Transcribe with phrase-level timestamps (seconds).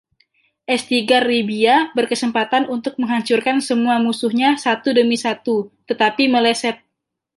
[0.77, 5.57] Estigarribia berkesempatan untuk menghancurkan semua musuhnya satu demi satu,
[5.89, 6.75] tetapi meleset.